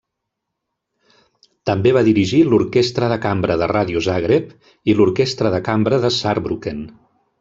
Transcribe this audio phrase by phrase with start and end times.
[1.69, 4.57] També va dirigir l'Orquestra de Cambra de Ràdio Zagreb
[4.93, 6.83] i l'Orquestra de Cambra de Saarbrücken.